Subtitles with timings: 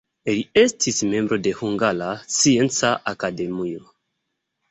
[0.27, 2.07] Li estis membro de Hungara
[2.37, 3.85] Scienca Akademio.